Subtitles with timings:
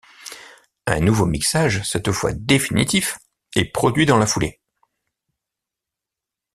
[0.87, 3.19] Un nouveau mixage, cette fois définitif,
[3.55, 4.59] est produit dans la foulée.